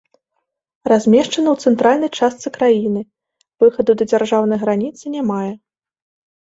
Размешчана 0.91 1.49
ў 1.51 1.57
цэнтральнай 1.67 2.11
частцы 2.21 2.47
краіны, 2.57 3.01
выхаду 3.67 3.91
да 4.03 4.11
дзяржаўнай 4.11 4.59
граніцы 4.65 5.03
не 5.21 5.31
мае. 5.33 5.53